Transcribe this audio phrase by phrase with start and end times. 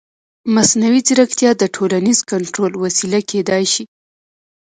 [0.55, 3.83] مصنوعي ځیرکتیا د ټولنیز کنټرول وسیله کېدای شي.